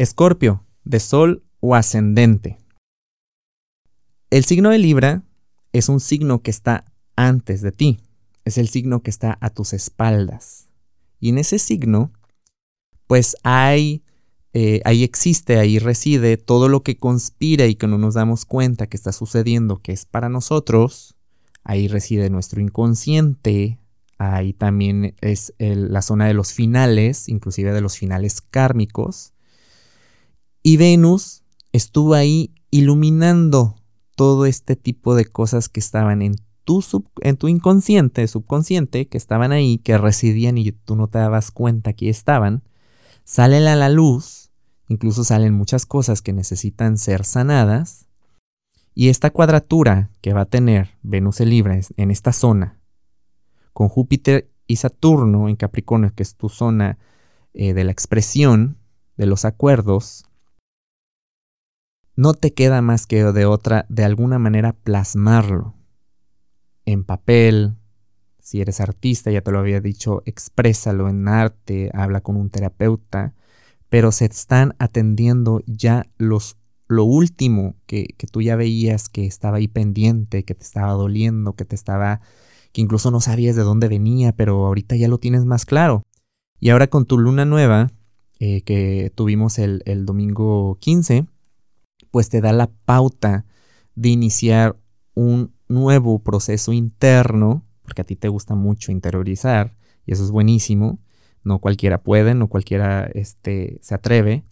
[0.00, 2.56] Escorpio, de Sol o ascendente.
[4.30, 5.24] El signo de Libra
[5.74, 8.00] es un signo que está antes de ti,
[8.46, 10.70] es el signo que está a tus espaldas.
[11.18, 12.14] Y en ese signo,
[13.06, 14.02] pues hay,
[14.54, 18.86] eh, ahí existe, ahí reside todo lo que conspira y que no nos damos cuenta
[18.86, 21.14] que está sucediendo, que es para nosotros.
[21.62, 23.78] Ahí reside nuestro inconsciente,
[24.16, 29.34] ahí también es la zona de los finales, inclusive de los finales kármicos.
[30.62, 31.42] Y Venus
[31.72, 33.76] estuvo ahí iluminando
[34.16, 36.84] todo este tipo de cosas que estaban en tu,
[37.22, 41.94] en tu inconsciente, subconsciente, que estaban ahí, que residían y tú no te dabas cuenta
[41.94, 42.62] que estaban,
[43.24, 44.50] salen a la luz,
[44.88, 48.06] incluso salen muchas cosas que necesitan ser sanadas,
[48.94, 52.78] y esta cuadratura que va a tener Venus en Libra en esta zona,
[53.72, 56.98] con Júpiter y Saturno en Capricornio, que es tu zona
[57.54, 58.76] eh, de la expresión,
[59.16, 60.24] de los acuerdos,
[62.20, 65.74] no te queda más que de otra, de alguna manera, plasmarlo
[66.84, 67.76] en papel.
[68.38, 73.32] Si eres artista, ya te lo había dicho, exprésalo en arte, habla con un terapeuta,
[73.88, 79.56] pero se están atendiendo ya los, lo último que, que tú ya veías que estaba
[79.56, 82.20] ahí pendiente, que te estaba doliendo, que te estaba,
[82.72, 86.02] que incluso no sabías de dónde venía, pero ahorita ya lo tienes más claro.
[86.58, 87.90] Y ahora con tu luna nueva,
[88.40, 91.26] eh, que tuvimos el, el domingo 15,
[92.10, 93.44] pues te da la pauta
[93.94, 94.76] de iniciar
[95.14, 100.98] un nuevo proceso interno, porque a ti te gusta mucho interiorizar, y eso es buenísimo,
[101.44, 104.44] no cualquiera puede, no cualquiera este, se atreve,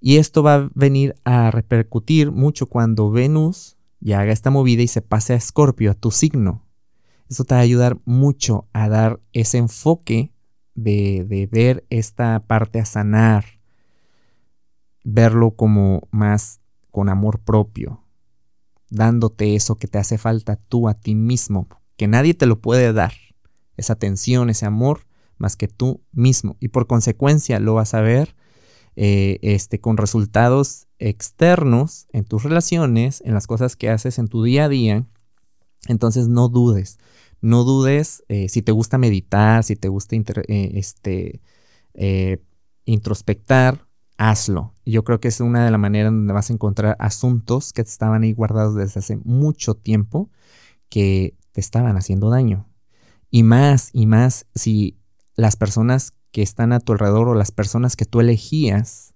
[0.00, 4.88] y esto va a venir a repercutir mucho cuando Venus ya haga esta movida y
[4.88, 6.66] se pase a Escorpio, a tu signo.
[7.30, 10.32] Eso te va a ayudar mucho a dar ese enfoque
[10.74, 13.44] de, de ver esta parte a sanar,
[15.04, 16.61] verlo como más
[16.92, 18.04] con amor propio,
[18.88, 22.92] dándote eso que te hace falta tú a ti mismo, que nadie te lo puede
[22.92, 23.14] dar,
[23.76, 25.06] esa atención, ese amor,
[25.38, 26.56] más que tú mismo.
[26.60, 28.36] Y por consecuencia lo vas a ver
[28.94, 34.42] eh, este, con resultados externos en tus relaciones, en las cosas que haces en tu
[34.42, 35.06] día a día.
[35.88, 36.98] Entonces no dudes,
[37.40, 41.40] no dudes eh, si te gusta meditar, si te gusta eh, este,
[42.84, 43.88] introspectar,
[44.30, 44.72] hazlo.
[44.86, 48.22] Yo creo que es una de las maneras donde vas a encontrar asuntos que estaban
[48.22, 50.30] ahí guardados desde hace mucho tiempo
[50.88, 52.68] que te estaban haciendo daño.
[53.30, 54.96] Y más y más si
[55.34, 59.14] las personas que están a tu alrededor o las personas que tú elegías,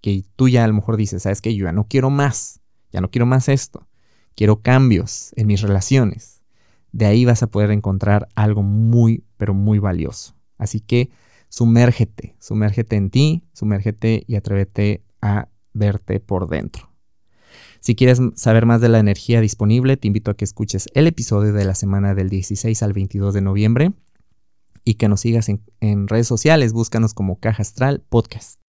[0.00, 2.60] que tú ya a lo mejor dices, sabes que yo ya no quiero más,
[2.92, 3.88] ya no quiero más esto,
[4.36, 6.44] quiero cambios en mis relaciones.
[6.92, 10.36] De ahí vas a poder encontrar algo muy, pero muy valioso.
[10.56, 11.10] Así que
[11.48, 16.92] sumérgete, sumérgete en ti, sumérgete y atrévete a verte por dentro.
[17.80, 21.52] Si quieres saber más de la energía disponible, te invito a que escuches el episodio
[21.52, 23.92] de la semana del 16 al 22 de noviembre
[24.84, 28.65] y que nos sigas en, en redes sociales, búscanos como Caja Astral Podcast.